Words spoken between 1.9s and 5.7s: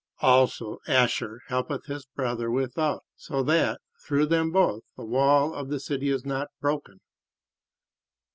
brother without, so that, through them both, the wall of